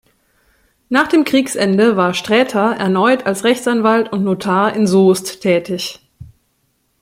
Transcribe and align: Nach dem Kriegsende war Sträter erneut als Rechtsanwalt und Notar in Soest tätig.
Nach 0.89 1.05
dem 1.07 1.25
Kriegsende 1.25 1.95
war 1.95 2.15
Sträter 2.15 2.75
erneut 2.75 3.27
als 3.27 3.43
Rechtsanwalt 3.43 4.11
und 4.11 4.23
Notar 4.23 4.75
in 4.75 4.87
Soest 4.87 5.41
tätig. 5.43 6.01